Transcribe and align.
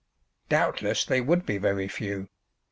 Doubtless 0.49 1.05
they 1.05 1.21
would 1.21 1.45
be 1.45 1.59
very 1.59 1.87
few. 1.87 2.27